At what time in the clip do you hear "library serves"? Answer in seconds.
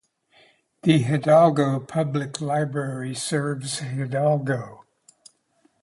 2.41-3.81